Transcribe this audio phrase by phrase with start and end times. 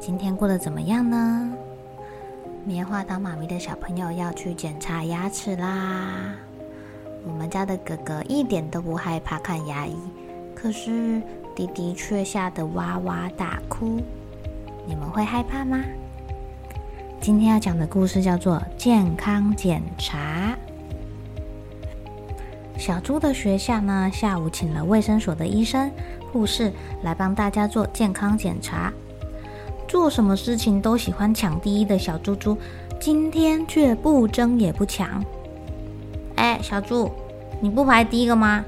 [0.00, 1.52] 今天过得怎么样呢？
[2.64, 6.34] 棉花糖妈咪的小朋友要去检查牙齿啦！
[7.26, 9.94] 我们家的哥哥一点都不害怕看牙医，
[10.54, 11.20] 可是
[11.54, 14.00] 弟弟却吓得哇哇大哭。
[14.86, 15.78] 你们会害怕吗？
[17.20, 20.56] 今天要讲的故事叫做健康检查。
[22.78, 25.90] 小猪的学校呢，下午请了卫生所的医生、
[26.32, 28.90] 护士来帮大家做健康检查。
[29.90, 32.56] 做什么事情都喜欢抢第一的小猪猪，
[33.00, 35.20] 今天却不争也不抢。
[36.36, 37.10] 哎，小猪，
[37.60, 38.64] 你不排第一个吗？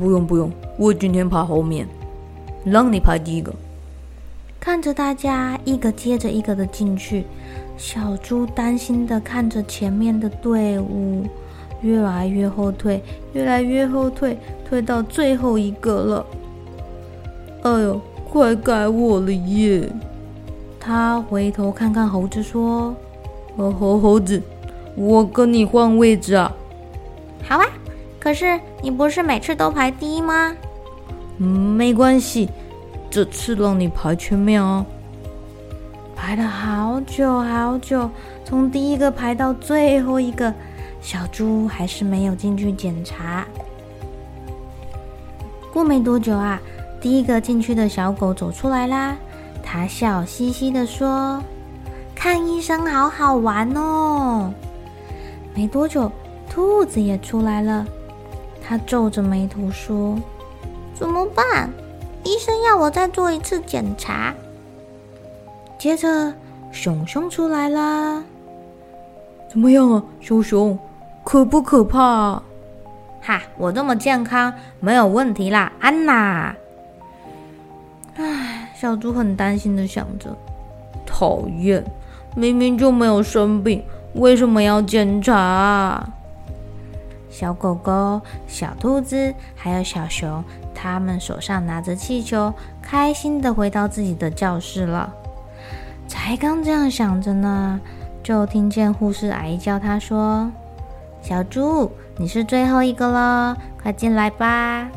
[0.00, 1.86] 不用不用，我今天排后面，
[2.64, 3.54] 让你排第一个。
[4.58, 7.26] 看着大家一个接着一个的进去，
[7.76, 11.26] 小猪担心的看着前面的队伍，
[11.82, 13.02] 越来越后退，
[13.34, 16.26] 越来越后退，退到最后一个了。
[17.64, 19.86] 哎呦，快该我了耶！
[20.84, 22.94] 他回头看看猴子，说
[23.56, 24.42] ：“哦猴猴子，
[24.94, 26.52] 我跟你换位置啊。
[27.48, 27.64] ”“好啊，
[28.20, 30.54] 可是你不是每次都排第一吗
[31.40, 32.50] ？”“嗯，没关系，
[33.10, 34.84] 这次让你排前面哦。”
[36.14, 38.10] 排了好久好久，
[38.44, 40.52] 从第一个排到最后一个，
[41.00, 43.46] 小猪还是没有进去检查。
[45.72, 46.60] 过没多久啊，
[47.00, 49.16] 第一个进去的小狗走出来啦。
[49.64, 51.42] 他笑嘻嘻的说
[52.14, 54.52] ：“看医生好好玩哦。”
[55.56, 56.12] 没多久，
[56.48, 57.84] 兔子也出来了。
[58.62, 60.16] 他皱着眉头说
[60.94, 61.70] ：“怎么办？
[62.22, 64.32] 医生要我再做一次检查。”
[65.78, 66.32] 接着，
[66.70, 68.22] 熊熊出来了。
[69.50, 70.78] 怎么样啊，熊熊？
[71.24, 72.42] 可不可怕？
[73.20, 76.54] 哈，我这么健康，没有问题啦，安娜。
[78.16, 78.53] 唉。
[78.74, 80.36] 小猪很担心的想着
[81.06, 81.82] ：“讨厌，
[82.34, 83.82] 明明就没有生病，
[84.14, 86.06] 为什么要检查？”
[87.30, 92.52] 小狗狗、小兔子还有小熊，他们手上拿着气球，
[92.82, 95.12] 开心的回到自己的教室了。
[96.06, 97.80] 才刚这样想着呢，
[98.22, 100.50] 就听见护士阿姨叫他说
[101.22, 104.88] ：“小猪，你是最后一个了，快进来吧。”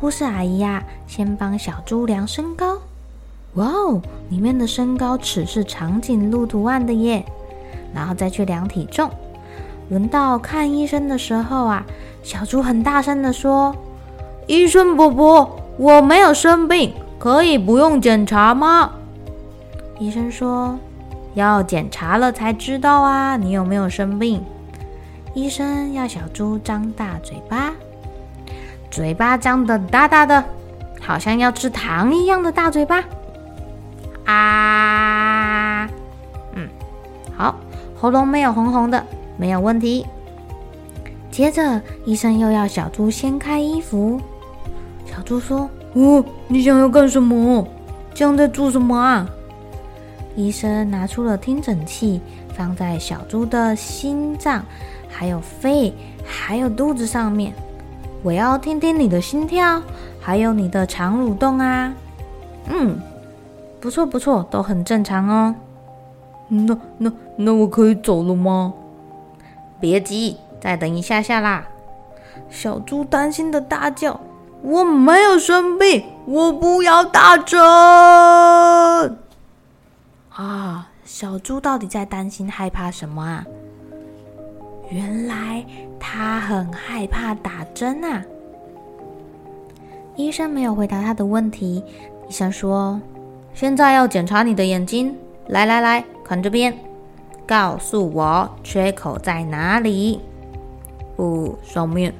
[0.00, 2.78] 护士阿姨呀，先帮小猪量身高。
[3.54, 4.00] 哇哦，
[4.30, 7.22] 里面的身高尺是长颈鹿图案的耶。
[7.92, 9.10] 然后再去量体重。
[9.90, 11.84] 轮到看医生的时候啊，
[12.22, 13.74] 小猪很大声地说
[14.46, 18.92] ：“医生伯伯，我没有生病，可以不用检查吗？”
[19.98, 20.78] 医生说
[21.34, 24.42] ：“要检查了才知道啊，你有没有生病？”
[25.34, 27.74] 医生要小猪张大嘴巴。
[28.90, 30.44] 嘴巴张得大大的，
[31.00, 33.04] 好像要吃糖一样的大嘴巴。
[34.24, 35.88] 啊，
[36.54, 36.68] 嗯，
[37.36, 37.54] 好，
[37.96, 39.04] 喉咙没有红红的，
[39.36, 40.04] 没有问题。
[41.30, 44.20] 接着，医生又要小猪掀开衣服。
[45.06, 47.66] 小猪说：“哦，你想要干什么？
[48.12, 49.26] 这样在做什么啊？”
[50.36, 52.20] 医生拿出了听诊器，
[52.56, 54.64] 放在小猪的心脏、
[55.08, 55.92] 还有肺、
[56.24, 57.52] 还有肚子上面。
[58.22, 59.80] 我要听听你的心跳，
[60.20, 61.92] 还有你的肠蠕动啊。
[62.66, 63.00] 嗯，
[63.80, 65.54] 不错不错，都很正常哦。
[66.48, 68.74] 那那那我可以走了吗？
[69.80, 71.66] 别急，再等一下下啦。
[72.50, 74.20] 小猪担心的大叫
[74.62, 77.58] ：“我没有生病，我不要打针！”
[80.34, 83.46] 啊，小猪到底在担心害怕什么啊？
[84.90, 85.64] 原来
[86.00, 88.24] 他很害怕打针啊！
[90.16, 91.84] 医生没有回答他的问题。
[92.28, 93.00] 医生说
[93.54, 95.14] ：“现在要检查你的眼睛，
[95.46, 96.76] 来来来，看这边，
[97.46, 100.20] 告诉我缺口在哪里？
[101.16, 102.12] 呃，上面。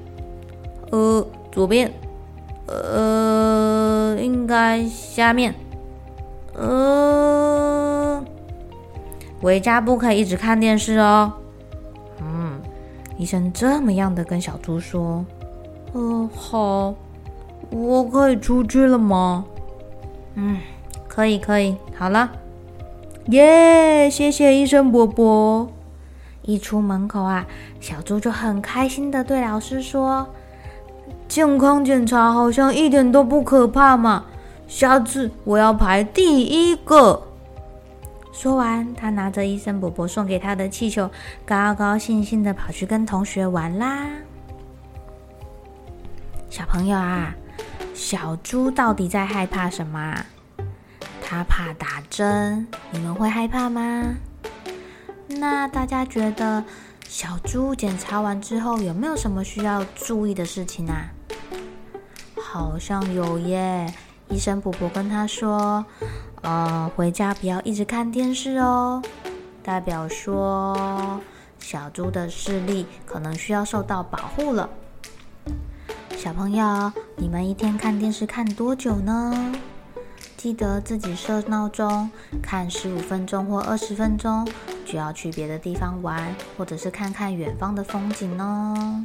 [0.91, 1.91] 呃，左边。
[2.67, 5.55] 呃，应该下面。
[6.55, 8.23] 呃，
[9.41, 11.33] 回家不可以一直看电视哦。
[13.21, 15.23] 医生这么样的跟小猪说。
[15.93, 16.95] 呃，好，
[17.69, 19.45] 我可以出去了吗？
[20.37, 20.57] 嗯，
[21.07, 21.77] 可以，可以。
[21.95, 22.31] 好了，
[23.27, 24.09] 耶！
[24.09, 25.69] 谢谢医生伯伯。
[26.41, 27.47] 一出门口啊，
[27.79, 30.27] 小猪就很开心的对老师说。
[31.29, 34.25] 健康检查好像一点都不可怕嘛，
[34.67, 37.23] 下次我要排第一个。
[38.33, 41.11] 说完，他拿着医生伯伯送给他的气球，
[41.45, 44.09] 高高兴兴的跑去跟同学玩啦。
[46.49, 47.35] 小朋友啊，
[47.95, 50.25] 小猪到底在害怕什么？
[51.23, 54.15] 他怕打针，你们会害怕吗？
[55.29, 56.65] 那大家觉得
[57.07, 61.11] 小猪检查完之后有没有什么需要注意的事情啊？
[62.43, 63.93] 好像有耶，
[64.31, 65.85] 医生婆婆跟他说
[66.43, 69.03] ：“呃，回家不要一直看电视哦，
[69.63, 71.21] 代表说
[71.59, 74.71] 小猪的视力可能需要受到保护了。”
[76.17, 79.53] 小朋友，你们一天看电视看多久呢？
[80.37, 82.11] 记得自己设闹钟，
[82.43, 84.47] 看十五分钟或二十分钟，
[84.87, 89.05] 就要去别的地方玩，或者是看看远方的风景哦。